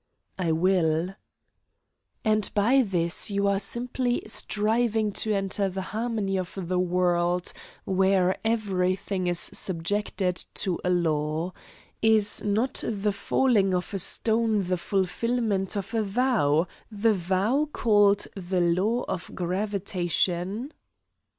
[0.39, 1.13] "I will."
[2.25, 7.53] "And by this you are simply striving to enter the harmony of the world,
[7.85, 11.53] where everything is subjected to a law.
[12.01, 16.67] Is not the falling of a stone the fulfilment of a vow, of
[17.03, 20.73] the vow called the law of gravitation?"